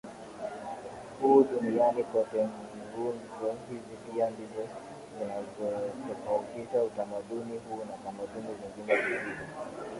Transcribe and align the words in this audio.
huu 1.21 1.43
duniani 1.43 2.03
kote 2.03 2.47
Nguzo 2.81 3.55
hizi 3.69 3.95
pia 4.11 4.29
ndizo 4.29 4.67
zinazoutofautisha 5.19 6.83
utamaduni 6.83 7.57
huu 7.69 7.79
na 7.85 7.97
tamaduni 8.05 8.47
zingine 8.47 8.95
zisizo 9.01 9.45